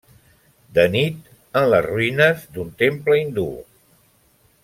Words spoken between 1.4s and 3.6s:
en les ruïnes d'un temple hindú.